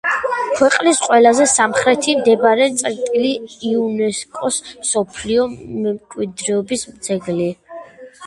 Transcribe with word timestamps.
ქვეყნის 0.59 0.99
ყველაზე 1.07 1.43
სამხრეთით 1.51 2.21
მდებარე 2.21 2.69
წერტილი, 2.79 3.35
იუნესკოს 3.71 4.57
მსოფლიო 4.69 5.45
მემკვიდრეობის 5.85 6.89
ძეგლი. 7.09 7.51